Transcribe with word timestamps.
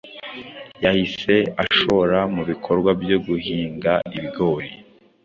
yahise 0.83 1.33
ashora 1.63 2.17
mubikorwa 2.35 2.89
byo 3.01 3.17
guhinga 3.27 3.93
ibigori 4.17 4.69